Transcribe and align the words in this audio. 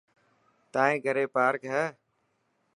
تائن 0.73 0.93
گهري 1.03 1.25
پارڪ 1.35 1.61
هي. 1.73 1.85